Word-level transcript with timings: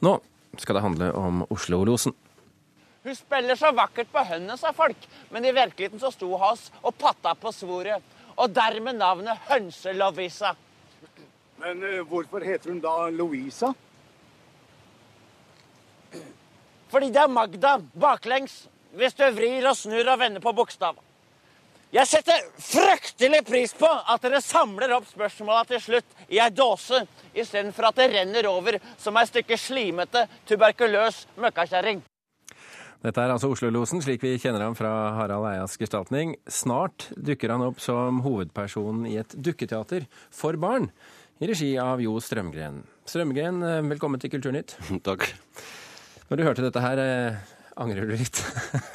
Nå 0.00 0.16
skal 0.58 0.78
det 0.78 0.82
handle 0.84 1.12
om 1.12 1.44
Oslo-losen. 1.52 2.14
Hun 3.02 3.16
spiller 3.16 3.56
så 3.56 3.70
vakkert 3.72 4.10
på 4.12 4.22
hønene, 4.28 4.56
sa 4.60 4.72
folk, 4.76 5.04
men 5.32 5.44
i 5.44 5.52
virkeligheten 5.56 6.00
så 6.00 6.10
sto 6.12 6.28
Haas 6.40 6.66
og 6.82 6.96
patta 7.00 7.32
på 7.36 7.52
svoret. 7.52 8.04
Og 8.40 8.52
dermed 8.56 8.96
navnet 8.96 9.40
Hønse-Lovisa. 9.48 10.54
Men 11.60 11.82
uh, 11.84 12.00
hvorfor 12.08 12.44
heter 12.44 12.72
hun 12.72 12.80
da 12.80 13.08
Louisa? 13.12 13.72
Fordi 16.90 17.10
det 17.12 17.20
er 17.22 17.30
Magda, 17.30 17.76
baklengs, 18.00 18.64
hvis 18.96 19.14
du 19.14 19.26
vrir 19.36 19.68
og 19.68 19.76
snur 19.78 20.08
og 20.08 20.18
vender 20.20 20.42
på 20.42 20.54
bokstavene. 20.56 21.09
Jeg 21.90 22.06
setter 22.06 22.44
fryktelig 22.62 23.40
pris 23.48 23.72
på 23.74 23.88
at 23.90 24.22
dere 24.22 24.38
samler 24.44 24.92
opp 24.94 25.08
spørsmåla 25.10 25.64
til 25.66 25.80
slutt 25.82 26.20
i 26.30 26.38
ei 26.38 26.52
dåse, 26.54 27.00
istedenfor 27.34 27.88
at 27.88 27.98
det 27.98 28.06
renner 28.12 28.46
over 28.46 28.78
som 28.94 29.18
ei 29.18 29.26
stykke 29.26 29.58
slimete, 29.58 30.22
tuberkuløs 30.46 31.24
møkkakjerring. 31.42 32.04
Dette 33.02 33.24
er 33.24 33.34
altså 33.34 33.50
Oslo-losen, 33.50 34.04
slik 34.04 34.22
vi 34.22 34.36
kjenner 34.38 34.68
ham 34.68 34.78
fra 34.78 34.92
Harald 35.18 35.48
Eias 35.50 35.74
gestaltning. 35.80 36.36
Snart 36.46 37.08
dukker 37.16 37.56
han 37.56 37.66
opp 37.66 37.82
som 37.82 38.22
hovedperson 38.22 39.02
i 39.10 39.18
et 39.24 39.34
dukketeater 39.34 40.06
for 40.30 40.62
barn, 40.62 40.92
i 41.42 41.50
regi 41.50 41.72
av 41.80 41.98
Jo 42.04 42.14
Strømgren. 42.22 42.84
Strømgren, 43.08 43.64
velkommen 43.90 44.22
til 44.22 44.30
Kulturnytt. 44.36 44.78
Takk. 45.10 45.26
Når 46.30 46.38
du 46.38 46.46
hørte 46.52 46.70
dette 46.70 46.86
her, 46.86 47.02
eh, 47.02 47.54
angrer 47.74 48.06
du 48.06 48.14
litt? 48.14 48.44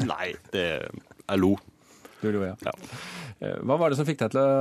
Nei, 0.08 0.31
det 0.55 0.70
er 0.80 1.44
lo. 1.44 1.58
Du 2.22 2.32
lo, 2.32 2.44
ja. 2.46 2.55
Ja. 2.64 2.72
Eh, 3.40 3.58
Hva 3.68 3.78
var 3.80 3.92
det 3.92 3.98
som 4.00 4.08
fikk 4.08 4.22
deg 4.22 4.32
til 4.34 4.42
å 4.42 4.52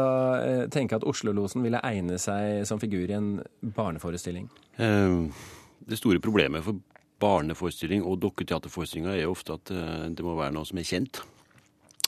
eh, 0.40 0.64
tenke 0.74 0.96
at 0.98 1.06
Oslo-losen 1.06 1.62
ville 1.64 1.80
egne 1.86 2.18
seg 2.20 2.64
som 2.68 2.80
figur 2.82 3.06
i 3.08 3.16
en 3.16 3.28
barneforestilling? 3.76 4.48
Eh, 4.82 5.46
Det 5.84 5.98
store 6.00 6.20
problemet 6.24 6.64
for 6.66 6.80
barneforestilling 7.22 8.02
og 8.04 8.18
dukketeaterforestillinger 8.24 9.20
er 9.20 9.30
ofte 9.30 9.54
at 9.54 9.70
det 9.70 10.24
må 10.24 10.34
være 10.36 10.52
noe 10.56 10.66
som 10.66 10.78
er 10.80 10.86
kjent. 10.88 11.20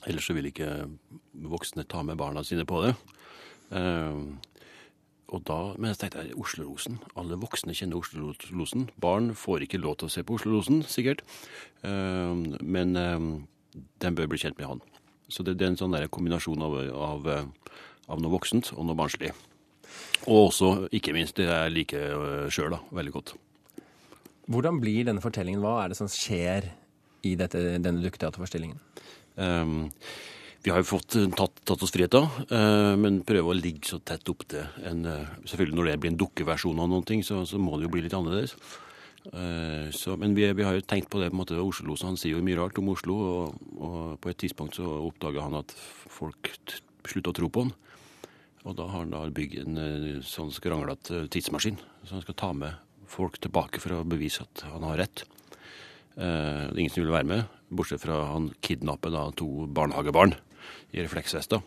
Ellers 0.09 0.27
så 0.29 0.35
vil 0.37 0.49
ikke 0.51 0.69
voksne 1.47 1.85
ta 1.89 2.03
med 2.05 2.19
barna 2.21 2.43
sine 2.45 2.67
på 2.69 2.83
det. 2.85 2.93
Og 5.27 5.43
da, 5.47 5.59
men 5.79 5.91
jeg 5.93 6.01
tenkte 6.03 6.25
jeg, 6.27 6.37
Oslo-losen. 6.41 6.99
Alle 7.19 7.39
voksne 7.41 7.75
kjenner 7.77 8.01
Oslo-losen. 8.01 8.89
Barn 9.03 9.33
får 9.37 9.65
ikke 9.67 9.81
lov 9.83 9.97
til 10.01 10.09
å 10.11 10.13
se 10.17 10.25
på 10.27 10.37
Oslo-losen, 10.37 10.83
sikkert. 10.91 11.23
Men 11.87 12.93
den 12.97 13.47
de 14.05 14.13
bør 14.21 14.31
bli 14.33 14.41
kjent 14.43 14.59
med 14.61 14.69
han. 14.71 14.85
Så 15.29 15.43
det, 15.47 15.57
det 15.59 15.67
er 15.67 15.75
en 15.75 15.81
sånn 15.81 15.97
der 15.97 16.09
kombinasjon 16.13 16.63
av, 16.63 16.79
av, 17.11 17.29
eh, 17.33 17.75
av 18.13 18.23
noe 18.23 18.35
voksent 18.37 18.73
og 18.77 18.87
noe 18.87 18.99
barnslig. 18.99 19.33
Og 20.27 20.49
også, 20.49 20.71
ikke 20.95 21.15
minst, 21.15 21.37
det 21.39 21.49
jeg 21.49 21.75
liker 21.75 22.49
sjøl 22.53 22.79
veldig 22.95 23.13
godt. 23.15 23.37
Hvordan 24.51 24.79
blir 24.83 25.07
denne 25.07 25.23
fortellingen? 25.23 25.63
Hva 25.63 25.81
er 25.83 25.91
det 25.91 25.99
som 25.99 26.11
skjer 26.11 26.71
i 27.27 27.35
dette, 27.39 27.61
denne 27.83 28.03
dukketeaterforestillingen? 28.05 28.79
Um, 29.37 29.91
vi 30.63 30.73
har 30.73 30.81
jo 30.83 30.89
fått 30.89 31.17
eh, 31.19 31.27
tatt, 31.37 31.61
tatt 31.69 31.83
oss 31.85 31.93
friheter, 31.95 32.27
uh, 32.51 32.95
men 32.99 33.21
prøver 33.27 33.53
å 33.53 33.59
ligge 33.59 33.91
så 33.91 34.01
tett 34.03 34.27
opp 34.33 34.47
til 34.51 34.65
en 34.89 35.05
uh, 35.07 35.35
Selvfølgelig 35.47 35.79
når 35.79 35.89
det 35.91 35.97
blir 36.03 36.13
en 36.15 36.21
dukkeversjon 36.23 36.83
av 36.83 36.91
noen 36.91 37.07
ting, 37.07 37.23
så, 37.27 37.43
så 37.47 37.61
må 37.63 37.77
det 37.77 37.87
jo 37.87 37.93
bli 37.95 38.07
litt 38.07 38.17
annerledes. 38.17 38.57
Uh, 39.33 39.89
så, 39.95 40.15
men 40.21 40.37
vi, 40.37 40.47
vi, 40.55 40.65
har 40.67 40.77
jo 40.77 40.85
tenkt 40.87 41.11
på 41.11 41.21
det 41.21 41.33
på 41.33 41.37
en 41.37 41.41
måte, 41.41 41.59
Oslo, 41.59 41.97
så 41.99 42.11
Han 42.11 42.19
sier 42.21 42.37
jo 42.37 42.45
mye 42.47 42.59
rart 42.59 42.79
om 42.79 42.93
Oslo, 42.93 43.17
og, 43.17 43.61
og 43.77 43.99
på 44.23 44.31
et 44.31 44.41
tidspunkt 44.45 44.79
så 44.79 44.87
oppdager 45.07 45.43
han 45.43 45.59
at 45.59 45.75
folk 45.77 46.53
slutter 47.07 47.33
å 47.33 47.39
tro 47.41 47.51
på 47.51 47.67
han. 47.67 47.75
Og 48.67 48.75
da 48.79 48.89
har 48.91 49.05
han 49.05 49.15
da 49.15 49.23
bygd 49.31 49.63
en 49.65 49.81
uh, 49.81 50.25
sånn 50.27 50.55
skranglete 50.55 51.27
tidsmaskin, 51.33 51.81
så 52.05 52.19
han 52.19 52.27
skal 52.27 52.39
ta 52.39 52.53
med 52.57 52.83
folk 53.11 53.39
tilbake 53.43 53.81
for 53.83 53.95
å 53.95 54.07
bevise 54.07 54.47
at 54.47 54.67
han 54.73 54.87
har 54.87 55.01
rett. 55.05 55.25
Eh, 56.17 56.79
ingen 56.79 56.91
som 56.91 57.03
vil 57.05 57.13
være 57.13 57.29
med, 57.29 57.43
bortsett 57.69 58.01
fra 58.01 58.23
han 58.31 58.49
kidnapper 58.65 59.13
da 59.13 59.27
to 59.37 59.67
barnehagebarn 59.69 60.33
i 60.97 61.03
refleksvester 61.03 61.61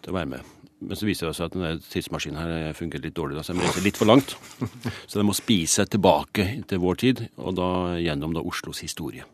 til 0.00 0.12
å 0.12 0.16
være 0.16 0.30
med. 0.36 0.54
Men 0.80 0.96
så 0.96 1.04
viser 1.04 1.28
det 1.28 1.34
seg 1.36 1.50
at 1.50 1.56
denne 1.56 1.74
tidsmaskinen 1.92 2.38
her 2.40 2.72
fungerer 2.78 3.04
litt 3.04 3.16
dårlig, 3.18 3.36
da, 3.36 3.42
så 3.44 3.52
den 3.52 3.60
reiser 3.66 3.84
litt 3.84 3.98
for 4.00 4.08
langt. 4.08 4.32
Så 5.10 5.18
den 5.20 5.26
må 5.28 5.34
spise 5.36 5.84
tilbake 5.90 6.46
til 6.70 6.80
vår 6.80 6.96
tid, 7.02 7.20
og 7.36 7.52
da 7.58 7.66
gjennom 8.00 8.32
da 8.32 8.40
Oslos 8.48 8.80
historie. 8.80 9.26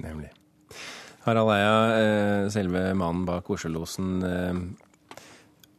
Nemlig. 0.00 0.30
Harald 1.26 1.52
Eia, 1.52 1.74
eh, 1.98 2.48
selve 2.52 2.86
mannen 2.96 3.26
bak 3.28 3.48
Oslo-losen. 3.52 4.08
eh, 4.24 5.20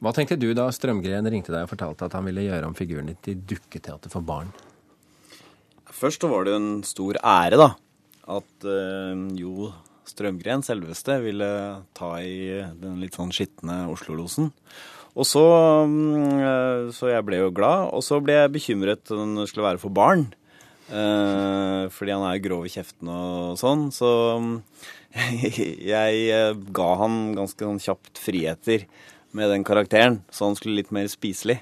Hva 0.01 0.13
tenkte 0.13 0.37
du 0.37 0.51
da 0.53 0.67
Strømgren 0.73 1.25
ringte 1.33 1.53
deg 1.53 1.65
og 1.65 1.71
fortalte 1.73 2.05
at 2.05 2.13
han 2.17 2.25
ville 2.29 2.45
gjøre 2.45 2.69
om 2.69 2.77
figuren 2.77 3.09
din 3.09 3.17
til 3.25 3.41
dukketeater 3.49 4.13
for 4.13 4.21
barn? 4.25 4.53
Først 5.95 6.21
var 6.29 6.45
det 6.45 6.53
jo 6.53 6.61
en 6.61 6.83
stor 6.85 7.17
ære, 7.23 7.57
da. 7.61 7.71
At 8.37 8.65
eh, 8.69 9.25
Jo 9.41 9.71
Strømgren, 10.05 10.61
selveste, 10.61 11.17
ville 11.23 11.47
ta 11.97 12.11
i 12.21 12.61
den 12.77 12.99
litt 13.01 13.15
sånn 13.17 13.33
skitne 13.33 13.87
Oslo-losen. 13.89 14.51
Og 15.15 15.27
så 15.27 15.43
mm, 15.87 16.91
Så 16.95 17.11
jeg 17.11 17.25
ble 17.27 17.39
jo 17.39 17.53
glad, 17.55 17.91
og 17.95 18.03
så 18.03 18.19
ble 18.23 18.35
jeg 18.35 18.55
bekymret 18.55 19.11
når 19.11 19.23
den 19.23 19.49
skulle 19.49 19.69
være 19.69 19.81
for 19.81 19.95
barn. 19.95 20.27
Eh, 20.85 21.85
fordi 21.89 22.13
han 22.13 22.25
er 22.27 22.41
grov 22.43 22.67
i 22.67 22.73
kjeften 22.73 23.09
og 23.09 23.55
sånn. 23.61 23.87
Så 23.95 24.09
mm, 24.41 24.55
jeg 25.93 26.25
eh, 26.35 26.51
ga 26.75 26.89
han 27.01 27.31
ganske 27.37 27.69
sånn 27.69 27.81
kjapt 27.81 28.21
friheter 28.21 28.85
med 29.35 29.51
den 29.51 29.65
karakteren, 29.67 30.21
så 30.31 30.49
han 30.49 30.59
skulle 30.59 30.79
litt 30.79 30.93
mer 30.95 31.09
spiselig. 31.11 31.57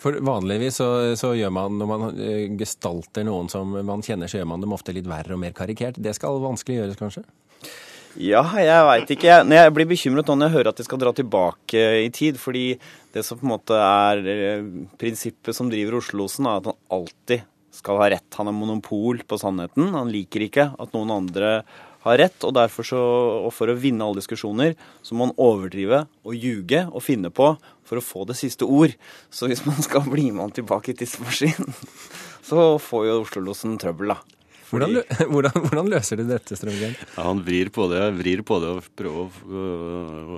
For 0.00 0.16
vanligvis 0.24 0.78
så, 0.80 0.88
så 1.18 1.34
gjør 1.36 1.52
man, 1.54 1.76
når 1.80 1.88
man 1.90 2.06
eh, 2.16 2.46
gestalter 2.58 3.26
noen 3.26 3.50
som 3.52 3.74
man 3.84 4.04
kjenner, 4.04 4.30
så 4.30 4.40
gjør 4.40 4.50
man 4.54 4.64
dem 4.64 4.74
ofte 4.76 4.94
litt 4.96 5.08
verre 5.08 5.36
og 5.36 5.42
mer 5.42 5.54
karikert. 5.56 6.00
Det 6.00 6.14
skal 6.16 6.40
vanskelig 6.42 6.80
gjøres, 6.80 7.00
kanskje? 7.00 7.24
Ja, 8.14 8.44
jeg 8.62 8.82
veit 8.86 9.10
ikke. 9.10 9.40
Jeg, 9.42 9.72
blir 9.74 9.88
bekymret 9.90 10.28
nå 10.30 10.36
når 10.38 10.46
jeg 10.46 10.54
hører 10.54 10.70
at 10.70 10.78
de 10.78 10.86
skal 10.86 11.00
dra 11.02 11.10
tilbake 11.16 11.80
i 12.04 12.10
tid. 12.14 12.38
Fordi 12.38 12.66
det 13.14 13.24
som 13.26 13.40
på 13.40 13.46
en 13.46 13.54
måte 13.56 13.78
er 13.78 14.22
eh, 14.30 14.68
prinsippet 15.00 15.56
som 15.56 15.70
driver 15.72 15.98
Oslo-losen, 15.98 16.46
er 16.46 16.60
at 16.60 16.68
han 16.70 16.78
alltid 16.94 17.42
skal 17.74 17.98
ha 17.98 18.12
rett. 18.14 18.28
Han 18.38 18.50
har 18.50 18.54
monopol 18.54 19.24
på 19.26 19.38
sannheten. 19.40 19.90
Han 19.96 20.12
liker 20.14 20.46
ikke 20.46 20.68
at 20.78 20.94
noen 20.94 21.10
andre 21.16 21.56
har 22.04 22.20
rett. 22.20 22.38
Og 22.46 22.54
derfor 22.54 22.86
så, 22.86 23.00
og 23.48 23.50
for 23.56 23.72
å 23.72 23.78
vinne 23.78 24.06
alle 24.06 24.22
diskusjoner, 24.22 24.76
så 25.02 25.16
må 25.16 25.28
han 25.28 25.36
overdrive 25.40 26.04
og 26.22 26.38
ljuge 26.38 26.84
og 26.90 27.02
finne 27.02 27.32
på 27.34 27.54
for 27.84 27.98
å 27.98 28.04
få 28.04 28.28
det 28.30 28.38
siste 28.38 28.68
ord. 28.68 28.94
Så 29.26 29.50
hvis 29.50 29.64
man 29.66 29.80
skal 29.82 30.06
bli 30.06 30.30
med 30.30 30.44
han 30.46 30.54
tilbake 30.54 30.94
i 30.94 30.98
tidsmaskinen, 31.02 31.74
så 32.48 32.74
får 32.78 33.10
jo 33.10 33.20
Oslo-losen 33.24 33.74
trøbbel, 33.82 34.14
da. 34.14 34.43
Hvordan, 34.74 34.98
hvordan, 35.32 35.60
hvordan 35.68 35.92
løser 35.94 36.20
du 36.20 36.26
dette, 36.28 36.58
Strømgren? 36.58 36.96
Ja, 37.14 37.22
han 37.30 37.42
vrir 37.46 37.70
på 37.74 37.86
det, 37.92 38.02
vrir 38.18 38.42
på 38.46 38.58
det 38.62 38.72
og 38.74 38.90
prøver 38.98 39.22
å, 39.22 39.28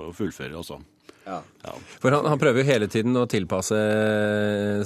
å- 0.07 0.13
fullføre, 0.17 0.53
altså. 0.61 0.79
Ja. 1.27 1.41
Ja. 1.65 1.73
For 1.99 2.13
han, 2.15 2.23
han 2.31 2.39
prøver 2.39 2.61
jo 2.63 2.69
hele 2.69 2.87
tiden 2.91 3.17
å 3.19 3.25
tilpasse 3.27 3.75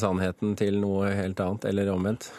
sannheten 0.02 0.56
til 0.58 0.80
noe 0.82 1.12
helt 1.14 1.40
annet, 1.44 1.68
eller 1.70 1.92
omvendt. 1.94 2.32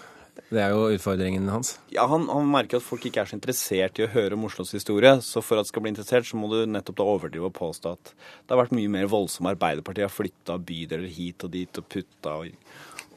Det 0.52 0.60
er 0.60 0.72
jo 0.74 0.90
utfordringen 0.92 1.46
hans. 1.48 1.74
Ja, 1.92 2.04
han, 2.10 2.26
han 2.28 2.48
merker 2.52 2.76
at 2.80 2.84
folk 2.84 3.04
ikke 3.08 3.22
er 3.22 3.28
så 3.30 3.36
interessert 3.38 3.96
i 4.00 4.04
å 4.04 4.10
høre 4.12 4.36
om 4.36 4.44
Oslos 4.48 4.72
historie. 4.76 5.14
Så 5.24 5.40
for 5.44 5.60
at 5.60 5.64
de 5.68 5.72
skal 5.72 5.84
bli 5.84 5.92
interessert, 5.94 6.26
så 6.28 6.36
må 6.40 6.48
du 6.52 6.58
nettopp 6.68 6.98
da 6.98 7.06
overdrive 7.08 7.48
og 7.48 7.54
påstå 7.56 7.92
at 7.96 8.12
det 8.12 8.52
har 8.52 8.60
vært 8.60 8.74
mye 8.76 8.90
mer 8.92 9.08
voldsomme 9.12 9.52
Arbeiderpartiet 9.54 10.04
har 10.08 10.12
flytta 10.12 10.58
bydeler 10.60 11.08
hit 11.12 11.46
og 11.48 11.54
dit 11.54 11.80
og 11.80 11.88
putta 11.94 12.34
og, 12.42 12.52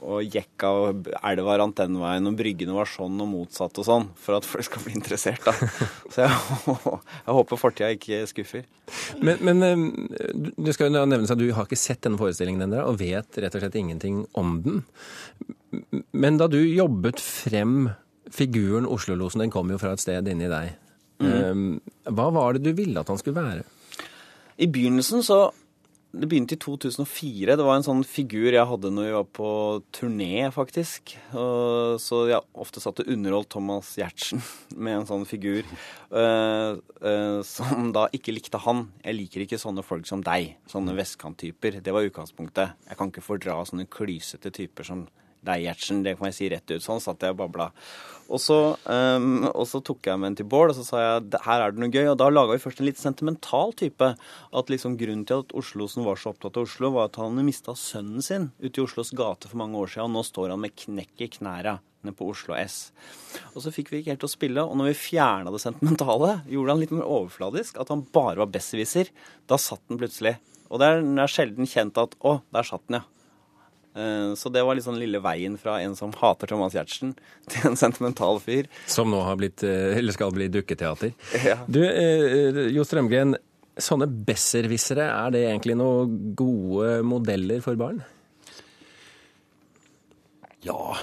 og 0.04 0.24
jekka 0.28 0.70
og 0.76 1.08
elva 1.24 1.56
rant 1.62 1.78
den 1.80 1.96
veien 2.02 2.28
og 2.30 2.36
bryggene 2.38 2.76
var 2.76 2.90
sånn 2.90 3.16
og 3.24 3.30
motsatt 3.32 3.78
og 3.82 3.86
sånn, 3.88 4.08
for 4.20 4.38
at 4.38 4.46
folk 4.48 4.68
skal 4.68 4.84
bli 4.86 4.94
interessert, 4.98 5.46
da. 5.48 5.54
Så 6.14 6.26
jeg, 6.26 6.70
jeg 7.26 7.36
håper 7.40 7.62
fortida 7.62 7.90
ikke 7.96 8.20
skuffer. 8.30 8.66
Men, 9.22 9.40
men 9.48 9.64
eh, 9.66 9.86
du- 10.58 10.72
skal 10.76 10.90
jo 10.90 10.96
nevne 10.98 11.16
nevnes 11.16 11.32
at 11.34 11.40
du 11.42 11.48
har 11.56 11.66
ikke 11.70 11.80
sett 11.80 12.04
denne 12.06 12.20
forestillingen 12.22 12.68
ennå, 12.68 12.84
og 12.90 13.00
vet 13.02 13.40
rett 13.42 13.56
og 13.58 13.64
slett 13.64 13.78
ingenting 13.80 14.24
om 14.38 14.58
den. 14.66 14.82
Men 16.14 16.38
da 16.42 16.48
du 16.52 16.60
jobbet 16.62 17.22
frem 17.24 17.90
figuren 18.36 18.88
Oslo-losen, 18.90 19.44
den 19.46 19.53
kom 19.53 19.70
jo 19.72 19.78
fra 19.82 19.94
et 19.96 20.02
sted 20.03 20.28
inni 20.32 20.48
deg. 20.52 20.74
mm. 21.24 21.68
Hva 22.12 22.30
var 22.36 22.53
det 22.58 22.66
du 22.66 22.74
ville 22.78 23.00
at 23.00 23.08
han 23.12 23.18
skulle 23.22 23.41
være? 23.41 23.64
I 24.62 24.68
begynnelsen 24.72 25.24
så 25.26 25.40
Det 26.16 26.28
begynte 26.32 26.56
i 26.56 26.59
2004. 26.62 27.56
Det 27.59 27.64
var 27.66 27.76
en 27.76 27.85
sånn 27.85 28.03
figur 28.08 28.53
jeg 28.53 28.67
hadde 28.70 28.91
når 28.94 29.08
vi 29.08 29.16
var 29.17 29.26
på 29.35 29.50
turné, 29.96 30.46
faktisk. 30.56 31.16
Så 31.32 32.20
jeg 32.29 32.40
ofte 32.56 32.84
satt 32.84 33.02
og 33.03 33.09
underholdt 33.12 33.50
Thomas 33.52 33.90
Giertsen 34.00 34.44
med 34.85 35.02
en 35.02 35.09
sånn 35.09 35.28
figur. 35.28 35.67
eh, 36.16 36.78
eh, 37.12 37.40
som 37.44 37.91
da 37.96 38.08
ikke 38.16 38.35
likte 38.35 38.62
han. 38.64 38.85
Jeg 39.03 39.20
liker 39.20 39.44
ikke 39.44 39.59
sånne 39.59 39.84
folk 39.84 40.08
som 40.08 40.23
deg. 40.23 40.56
Sånne 40.72 40.96
vestkanttyper. 40.96 41.82
Det 41.84 41.96
var 41.96 42.08
utgangspunktet. 42.08 42.79
Jeg 42.88 43.00
kan 43.00 43.12
ikke 43.12 43.26
fordra 43.26 43.59
sånne 43.67 43.90
klysete 43.91 44.53
typer 44.56 44.88
som 44.88 45.06
Er 45.52 45.64
Gjertsen, 45.64 46.03
det 46.06 46.18
kan 46.18 46.30
jeg 46.30 46.38
si 46.38 46.52
rett 46.52 46.74
ut. 46.74 46.84
Sånn 46.84 47.03
satt 47.03 47.24
jeg 47.24 47.36
og 47.36 47.42
babla. 47.44 47.70
Og 48.26 48.42
så, 48.42 48.58
um, 48.90 49.46
og 49.52 49.68
så 49.70 49.82
tok 49.86 50.08
jeg 50.09 50.18
med 50.18 50.32
en 50.32 50.38
til 50.40 50.47
Bård 50.50 50.72
og 50.72 50.78
så 50.80 50.86
sa 50.88 51.02
jeg, 51.03 51.42
her 51.46 51.62
er 51.62 51.74
det 51.74 51.82
noe 51.82 51.94
gøy. 51.94 52.08
Og 52.09 52.18
da 52.18 52.32
laga 52.32 52.56
vi 52.56 52.64
først 52.64 52.82
en 52.82 52.90
litt 52.90 53.02
sentimental 53.02 53.76
type. 53.78 54.12
At 54.18 54.72
liksom 54.74 54.97
Grunnen 54.97 55.26
til 55.30 55.44
at 55.46 55.53
Oslosen 55.58 56.06
var 56.08 56.18
så 56.18 56.34
opptatt 56.34 56.58
av 56.58 56.66
Oslo, 56.66 56.94
var 56.96 57.12
at 57.12 57.20
han 57.22 57.38
mista 57.46 57.76
sønnen 57.78 58.26
sin 58.26 58.50
ute 58.64 58.80
i 58.80 58.86
Oslos 58.86 59.14
gate 59.16 59.52
for 59.52 59.62
mange 59.62 59.78
år 59.78 59.94
siden. 59.94 60.09
Og 60.09 60.18
nå 60.18 60.26
står 60.26 60.56
han 60.56 60.64
med 60.66 60.78
knekk 60.86 61.28
i 61.28 61.32
knæra 61.38 61.78
på 62.14 62.28
Oslo 62.30 62.53
S. 62.53 62.91
Og 63.56 63.64
så 63.64 63.72
fikk 63.74 63.90
vi 63.90 64.02
ikke 64.02 64.14
helt 64.14 64.22
til 64.22 64.30
å 64.30 64.36
spille. 64.36 64.66
Og 64.66 64.78
når 64.78 64.91
vi 64.91 65.00
fjerna 65.08 65.53
det 65.53 65.62
sentimentale, 65.64 66.40
gjorde 66.50 66.76
han 66.76 66.84
litt 66.84 66.94
mer 66.94 67.08
overfladisk. 67.08 67.80
At 67.82 67.94
han 67.94 68.06
bare 68.14 68.44
var 68.44 68.53
besserwisser. 68.53 69.09
Da 69.50 69.58
satt 69.62 69.82
den 69.90 70.02
plutselig. 70.02 70.36
Og 70.70 70.82
det 70.82 70.91
er, 70.91 71.02
er 71.02 71.32
sjelden 71.32 71.70
kjent 71.70 71.98
at 72.02 72.18
Å, 72.26 72.40
der 72.53 72.68
satt 72.68 72.86
den, 72.90 73.02
ja. 73.02 73.15
Eh, 73.96 74.34
Så 74.36 74.52
det 74.52 74.64
var 74.68 74.76
liksom 74.76 74.97
lille 75.00 75.22
veien 75.24 75.58
fra 75.58 75.78
en 75.82 75.96
som 75.96 76.12
hater 76.12 76.47
Thomas 76.52 76.74
Giertsen, 76.76 77.14
til 77.50 77.70
en 77.72 77.78
sentimental 77.80 78.40
fyr. 78.44 78.68
Som 78.92 79.12
nå 79.14 79.22
har 79.24 79.38
blitt, 79.40 79.64
eh, 79.64 79.96
eller 79.97 80.12
skal 80.16 80.34
bli 80.36 80.50
dukketeater. 80.52 81.14
Ja. 81.46 81.58
Du, 81.68 81.80
eh, 81.84 82.66
Jo 82.76 82.84
Strømgren, 82.84 83.36
sånne 83.76 84.08
besserwissere, 84.28 85.08
er 85.12 85.32
det 85.36 85.46
egentlig 85.50 85.76
noen 85.80 86.34
gode 86.36 87.02
modeller 87.08 87.62
for 87.64 87.76
barn? 87.80 88.03
Ja, 90.66 90.96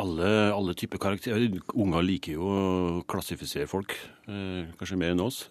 alle, 0.00 0.28
alle 0.54 0.74
typer 0.78 0.98
karakterer. 1.02 1.58
Unger 1.76 2.02
liker 2.06 2.38
jo 2.38 2.46
å 2.48 3.02
klassifisere 3.10 3.68
folk, 3.68 3.92
eh, 4.26 4.70
kanskje 4.80 4.96
mer 4.98 5.12
enn 5.14 5.20
oss. 5.26 5.44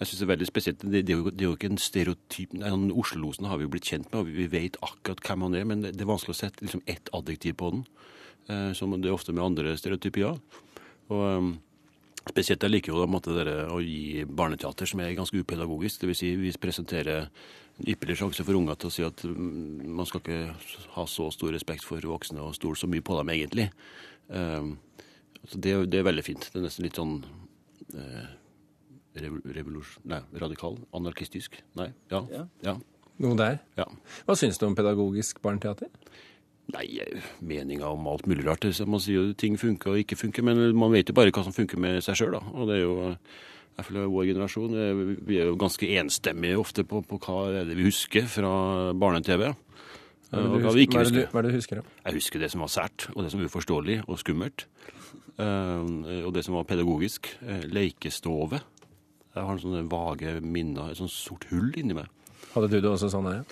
Jeg 0.00 0.08
synes 0.08 0.18
Det 0.18 0.24
er 0.26 0.32
veldig 0.32 0.46
spesielt. 0.48 0.80
Det, 0.82 1.02
det, 1.06 1.12
er 1.14 1.20
jo, 1.20 1.30
det 1.30 1.44
er 1.44 1.50
jo 1.50 1.56
ikke 1.56 1.70
en 1.70 1.78
stereotyp 1.78 2.56
Oslo-losen 2.98 3.46
har 3.46 3.60
vi 3.60 3.66
jo 3.68 3.70
blitt 3.70 3.86
kjent 3.86 4.10
med, 4.10 4.20
og 4.20 4.26
vi 4.26 4.48
vet 4.50 4.78
akkurat 4.82 5.22
hvem 5.22 5.46
han 5.46 5.54
er, 5.54 5.68
men 5.70 5.84
det, 5.84 5.94
det 5.94 6.02
er 6.02 6.10
vanskelig 6.10 6.34
å 6.34 6.40
sette 6.40 6.64
liksom, 6.64 6.82
ett 6.90 7.12
adjektiv 7.14 7.54
på 7.60 7.70
den, 7.76 7.84
eh, 8.48 8.72
som 8.74 8.96
det 8.98 9.08
er 9.08 9.14
ofte 9.14 9.32
med 9.32 9.44
andre 9.44 9.76
stereotypier. 9.78 10.40
Og 11.14 11.22
um, 11.22 11.54
Spesielt 12.24 12.62
jeg 12.64 12.72
liker 12.72 12.94
jo 12.94 13.18
dere, 13.36 13.66
å 13.68 13.82
gi 13.84 14.24
barneteater 14.24 14.88
som 14.88 15.02
er 15.04 15.12
ganske 15.12 15.36
upedagogisk. 15.36 16.00
Dvs. 16.00 16.16
Si, 16.22 16.30
vi 16.40 16.52
presenterer 16.56 17.26
en 17.26 17.90
ypperlig 17.92 18.16
sjanse 18.16 18.46
for 18.46 18.56
unger 18.56 18.78
til 18.80 18.88
å 18.88 18.94
si 18.94 19.04
at 19.04 19.24
mm, 19.28 19.84
man 19.92 20.08
skal 20.08 20.22
ikke 20.22 20.38
ha 20.94 21.04
så 21.04 21.28
stor 21.34 21.52
respekt 21.52 21.84
for 21.84 22.00
voksne 22.00 22.40
og 22.40 22.56
stole 22.56 22.80
så 22.80 22.88
mye 22.88 23.04
på 23.04 23.18
dem, 23.18 23.34
egentlig. 23.34 23.68
Um, 24.32 24.78
så 25.44 25.60
det, 25.60 25.76
det 25.92 26.00
er 26.00 26.08
veldig 26.08 26.24
fint. 26.24 26.48
Det 26.48 26.62
er 26.62 26.64
nesten 26.64 26.88
litt 26.88 26.96
sånn 26.96 27.18
revo- 27.92 28.43
revolusjon... 29.14 30.02
Nei, 30.10 30.20
radikal? 30.40 30.78
Anarkistisk? 30.96 31.60
Nei? 31.78 31.90
Ja. 32.10 32.24
Ja. 32.32 32.44
ja. 32.66 32.76
Noe 33.22 33.36
der? 33.38 33.60
ja. 33.78 33.86
Hva 34.26 34.34
syns 34.38 34.58
du 34.58 34.66
om 34.66 34.74
pedagogisk 34.74 35.40
barneteater? 35.44 35.90
Nei, 36.74 36.86
meninga 37.44 37.90
om 37.92 38.06
alt 38.08 38.24
mulig 38.26 38.46
rart. 38.46 38.64
Man 38.88 39.02
sier 39.04 39.20
jo 39.20 39.34
ting 39.38 39.58
funker 39.60 39.92
og 39.92 40.00
ikke 40.00 40.16
funker, 40.16 40.42
men 40.46 40.62
man 40.76 40.94
vet 40.94 41.10
jo 41.12 41.14
bare 41.16 41.30
hva 41.34 41.44
som 41.44 41.52
funker 41.54 41.78
med 41.78 42.00
seg 42.02 42.16
sjøl, 42.18 42.38
da. 42.38 42.40
Og 42.56 42.70
det 42.70 42.78
er 42.80 42.86
jo 42.86 42.94
jeg 43.74 43.86
føler 43.88 44.06
vår 44.06 44.26
generasjon 44.30 44.74
eh, 44.78 44.98
vi 45.26 45.38
er 45.42 45.48
jo 45.50 45.56
ganske 45.58 45.86
enstemmige 45.98 46.58
ofte 46.62 46.84
på, 46.86 47.00
på 47.10 47.16
hva 47.24 47.38
er 47.50 47.64
det 47.66 47.74
vi 47.74 47.88
husker 47.88 48.26
fra 48.30 48.50
barne-TV. 48.94 49.48
Hva 50.30 50.42
du 50.42 50.52
hva 50.54 50.60
hva 50.62 50.74
er 50.74 51.08
det 51.10 51.14
du- 51.14 51.26
hva 51.30 51.40
er 51.40 51.46
det 51.48 51.50
du 51.52 51.58
husker? 51.58 51.80
da? 51.82 51.96
Jeg 52.06 52.14
husker 52.20 52.42
det 52.42 52.50
som 52.54 52.62
var 52.62 52.70
sært, 52.70 53.08
og 53.14 53.22
det 53.24 53.32
som 53.34 53.42
var 53.42 53.50
uforståelig 53.50 53.96
og 54.08 54.18
skummelt. 54.22 54.64
Eh, 55.34 56.22
og 56.24 56.30
det 56.34 56.44
som 56.46 56.54
var 56.54 56.64
pedagogisk. 56.70 57.28
Eh, 57.42 57.66
Leikestove. 57.74 58.62
Jeg 59.34 59.42
har 59.42 59.50
en 59.56 59.62
sånn 59.62 59.88
vage 59.90 60.36
minner, 60.44 60.90
et 60.92 61.00
sånt 61.00 61.10
sort 61.12 61.46
hull 61.50 61.72
inni 61.80 61.96
meg. 61.96 62.06
Hadde 62.54 62.68
du 62.70 62.76
det 62.80 62.90
også 62.92 63.08
sånn? 63.10 63.26
Ja? 63.34 63.42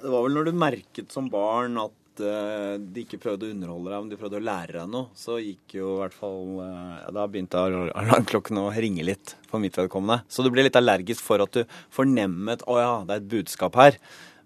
Det 0.00 0.10
var 0.12 0.26
vel 0.26 0.34
når 0.36 0.50
du 0.50 0.58
merket 0.60 1.12
som 1.12 1.28
barn 1.32 1.78
at 1.80 2.20
eh, 2.24 2.74
de 2.80 3.04
ikke 3.06 3.20
prøvde 3.22 3.48
å 3.48 3.52
underholde 3.54 3.88
deg, 3.92 4.02
men 4.04 4.10
de 4.12 4.18
prøvde 4.20 4.40
å 4.40 4.44
lære 4.44 4.76
deg 4.78 4.90
noe, 4.92 5.08
så 5.16 5.38
gikk 5.40 5.76
jo 5.78 5.94
i 5.94 6.00
hvert 6.02 6.16
fall 6.16 6.42
eh, 6.64 6.98
ja, 7.06 7.10
Da 7.16 7.24
begynte 7.32 7.62
al- 7.64 7.92
alarmklokken 8.02 8.60
å 8.60 8.66
ringe 8.76 9.06
litt 9.08 9.34
for 9.48 9.62
mitt 9.62 9.76
vedkommende. 9.80 10.20
Så 10.28 10.44
du 10.44 10.50
ble 10.52 10.66
litt 10.68 10.76
allergisk 10.80 11.24
for 11.24 11.40
at 11.44 11.56
du 11.56 11.64
fornemmet 11.96 12.64
å 12.68 12.76
ja, 12.80 12.92
det 13.08 13.16
er 13.16 13.24
et 13.24 13.32
budskap 13.36 13.80
her. 13.80 13.96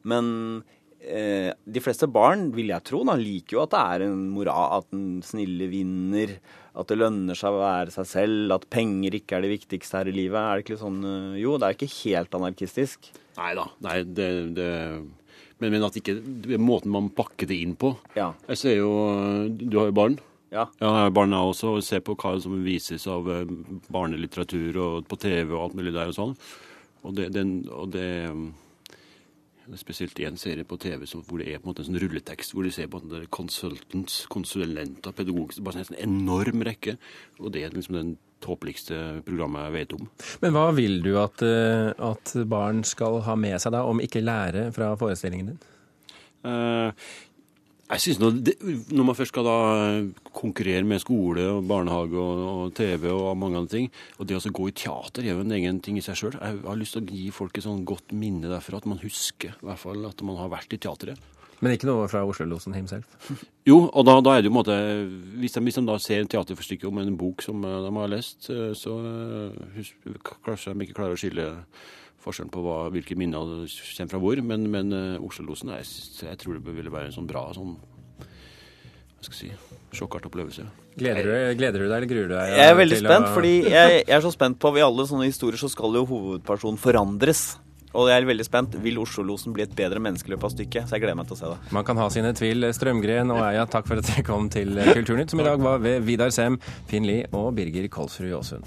Men 0.06 0.62
eh, 1.04 1.50
de 1.52 1.82
fleste 1.84 2.08
barn, 2.10 2.48
vil 2.54 2.72
jeg 2.72 2.86
tro, 2.88 3.02
da, 3.06 3.16
liker 3.20 3.58
jo 3.58 3.64
at 3.64 3.72
det 3.74 3.82
er 3.94 4.06
en 4.08 4.28
moral, 4.34 4.80
at 4.80 4.90
den 4.94 5.22
snille 5.26 5.68
vinner. 5.72 6.36
At 6.74 6.90
det 6.90 6.98
lønner 6.98 7.38
seg 7.38 7.54
å 7.54 7.60
være 7.62 7.92
seg 7.94 8.08
selv, 8.10 8.54
at 8.56 8.66
penger 8.72 9.14
ikke 9.20 9.36
er 9.36 9.44
det 9.44 9.52
viktigste 9.52 10.00
her 10.00 10.10
i 10.10 10.16
livet. 10.16 10.40
Er 10.40 10.58
det 10.58 10.66
ikke 10.66 10.80
sånn 10.80 11.02
eh, 11.06 11.36
Jo, 11.42 11.58
det 11.60 11.68
er 11.68 11.78
ikke 11.78 11.92
helt 12.00 12.34
anarkistisk. 12.40 13.12
Nei 13.38 13.52
da. 13.58 13.68
Nei, 13.84 14.00
det, 14.16 14.30
det 14.56 14.70
men, 15.62 15.70
men 15.70 15.86
at 15.86 15.96
ikke 15.98 16.16
Måten 16.60 16.92
man 16.94 17.10
pakker 17.14 17.48
det 17.50 17.58
inn 17.62 17.74
på. 17.78 17.94
Ja. 18.18 18.32
Jeg 18.50 18.60
ser 18.60 18.78
jo 18.78 18.92
Du 19.58 19.78
har 19.80 19.90
jo 19.90 19.96
barn. 19.96 20.18
Ja. 20.54 20.68
Ja, 20.78 20.86
jeg 20.86 21.06
har 21.08 21.14
barn 21.14 21.34
også, 21.34 21.72
og 21.78 21.86
ser 21.86 22.02
på 22.06 22.14
hva 22.14 22.36
som 22.42 22.60
vises 22.62 23.08
av 23.10 23.26
eh, 23.32 23.48
barnelitteratur 23.90 24.76
og 24.78 25.08
på 25.10 25.18
TV 25.18 25.50
og 25.50 25.64
alt 25.64 25.78
mulig 25.78 25.94
der 25.96 26.12
og 26.12 26.18
sånn. 26.18 26.36
Og 27.04 27.16
det, 27.18 27.32
den, 27.34 27.56
og 27.74 27.90
det, 27.92 28.06
spesielt 29.80 30.18
én 30.20 30.36
serie 30.40 30.66
på 30.68 30.78
TV 30.80 31.06
som, 31.08 31.22
hvor 31.24 31.40
det 31.40 31.48
er 31.48 31.60
på 31.60 31.68
en 31.68 31.72
måte 31.72 31.84
en 31.84 31.88
sånn 31.88 32.00
rulletekst 32.02 32.54
hvor 32.54 32.66
de 32.66 32.72
ser 32.74 32.90
på 32.92 33.00
en 33.00 33.26
consultants, 33.32 34.24
konsulenter, 34.32 35.16
pedagogisk 35.16 35.64
Bare 35.64 35.84
sånn 35.84 35.96
en 35.98 36.08
enorm 36.10 36.64
rekke. 36.66 36.96
Og 37.40 37.52
det 37.54 37.64
er 37.64 37.74
liksom 37.74 37.98
den 37.98 38.14
tåpeligste 38.44 39.22
programmet 39.24 39.68
jeg 39.68 39.76
vet 39.78 39.94
om. 39.96 40.08
Men 40.42 40.56
hva 40.56 40.66
vil 40.76 40.98
du 41.04 41.14
at, 41.20 41.44
eh, 41.44 41.92
at 41.96 42.34
barn 42.50 42.82
skal 42.84 43.22
ha 43.24 43.36
med 43.40 43.56
seg 43.62 43.72
da, 43.72 43.84
om 43.88 44.02
ikke 44.04 44.24
lære 44.24 44.68
fra 44.76 44.92
forestillingen 45.00 45.54
din? 45.54 45.62
Eh, 46.44 47.06
jeg 47.84 48.00
synes 48.00 48.20
nå, 48.20 48.30
det, 48.46 48.54
Når 48.64 49.04
man 49.04 49.16
først 49.18 49.32
skal 49.34 49.44
da 49.46 49.58
konkurrere 50.32 50.86
med 50.88 51.02
skole 51.02 51.44
og 51.52 51.66
barnehage 51.68 52.16
og, 52.16 52.40
og 52.64 52.72
TV 52.76 53.10
og 53.12 53.36
mange 53.38 53.60
andre 53.60 53.74
ting, 53.76 53.90
og 54.18 54.28
det 54.28 54.38
å 54.38 54.54
gå 54.58 54.70
i 54.70 54.76
teater 54.76 55.24
er 55.24 55.34
jo 55.34 55.44
en 55.44 55.54
egen 55.58 55.82
ting 55.84 56.00
i 56.00 56.04
seg 56.04 56.18
sjøl. 56.18 56.38
Jeg 56.38 56.62
har 56.64 56.80
lyst 56.80 56.96
til 56.96 57.04
å 57.04 57.20
gi 57.20 57.28
folk 57.34 57.58
et 57.58 57.66
sånn 57.66 57.84
godt 57.88 58.16
minne 58.16 58.50
derfra, 58.50 58.80
at 58.80 58.88
man 58.88 59.02
husker 59.04 59.54
i 59.54 59.68
hvert 59.68 59.82
fall 59.84 60.08
at 60.08 60.24
man 60.26 60.40
har 60.40 60.52
vært 60.52 60.74
i 60.74 60.80
teateret. 60.80 61.30
Men 61.62 61.74
ikke 61.76 61.88
noe 61.88 62.08
fra 62.10 62.24
Oslo-losen 62.28 62.76
himself? 62.76 63.08
Jo, 63.68 63.86
og 63.86 64.04
da, 64.04 64.18
da 64.20 64.34
er 64.34 64.42
det 64.42 64.50
jo 64.50 64.52
en 64.52 64.58
måte 64.58 64.74
Hvis 65.40 65.54
de, 65.54 65.60
hvis 65.64 65.78
de 65.78 65.82
da 65.88 65.94
ser 66.02 66.20
en 66.20 66.28
teaterforstykke 66.28 66.88
om 66.90 66.98
en 67.00 67.14
bok 67.16 67.40
som 67.44 67.62
eh, 67.64 67.78
de 67.86 67.92
har 67.96 68.10
lest, 68.12 68.50
eh, 68.52 68.72
så 68.76 68.96
eh, 69.08 69.86
kanskje 70.44 70.74
de 70.74 70.84
ikke 70.84 70.98
klarer 70.98 71.16
å 71.16 71.20
skille 71.20 71.46
forskjellen 72.24 72.52
på 72.54 72.62
hva, 72.64 72.76
hvilke 72.94 73.16
minner 73.20 73.44
det 73.64 73.68
kommer 73.98 74.14
fra 74.14 74.20
hvor. 74.24 74.40
Men, 74.52 74.64
men 74.72 74.92
uh, 74.96 75.24
Oslo-losen, 75.28 75.74
jeg, 75.76 75.88
jeg 76.30 76.40
tror 76.40 76.58
det 76.58 76.74
ville 76.80 76.92
være 76.94 77.10
en 77.12 77.16
sånn 77.18 77.28
bra 77.30 77.46
sånn 77.56 77.74
hva 79.24 79.24
skal 79.28 79.48
jeg 79.48 79.54
si, 79.56 79.74
sjokkart 79.96 80.26
opplevelse. 80.28 80.64
Gleder 81.00 81.24
du, 81.26 81.34
gleder 81.58 81.80
du 81.80 81.86
deg, 81.88 81.94
eller 81.96 82.08
gruer 82.10 82.26
du 82.28 82.34
deg? 82.36 82.50
Jeg 82.58 82.70
er 82.72 82.76
veldig 82.78 82.98
spent, 83.00 83.28
å- 83.30 83.34
fordi 83.36 83.52
jeg, 83.72 84.00
jeg 84.04 84.16
er 84.18 84.24
så 84.24 84.32
spent 84.34 84.58
på 84.60 84.72
I 84.76 84.82
alle 84.84 85.06
sånne 85.08 85.28
historier 85.30 85.60
så 85.60 85.70
skal 85.72 85.96
jo 85.96 86.02
hovedpersonen 86.10 86.76
forandres. 86.82 87.44
Og 87.94 88.08
jeg 88.10 88.18
er 88.20 88.26
veldig 88.26 88.44
spent. 88.48 88.72
Vil 88.82 88.96
Oslo-losen 88.98 89.54
bli 89.54 89.62
et 89.62 89.74
bedre 89.78 90.00
menneske 90.02 90.26
i 90.26 90.32
løpet 90.34 90.48
av 90.48 90.52
stykket? 90.56 90.88
Så 90.90 90.96
jeg 90.96 91.04
gleder 91.04 91.14
meg 91.20 91.28
til 91.30 91.36
å 91.36 91.40
se 91.40 91.50
det. 91.52 91.72
Man 91.76 91.86
kan 91.86 92.00
ha 92.02 92.08
sine 92.10 92.32
tvil. 92.34 92.66
Strømgren 92.74 93.30
og 93.30 93.38
Eia, 93.46 93.68
takk 93.70 93.86
for 93.86 94.02
at 94.02 94.08
dere 94.10 94.24
kom 94.26 94.48
til 94.50 94.74
Kulturnytt, 94.90 95.30
som 95.30 95.38
i 95.40 95.46
dag 95.46 95.62
var 95.62 95.78
ved 95.84 96.02
Vidar 96.02 96.34
Sem, 96.34 96.58
Finn 96.90 97.06
Lie 97.06 97.28
og 97.30 97.52
Birger 97.54 97.86
Kolsrud 97.94 98.32
Jåsund. 98.34 98.66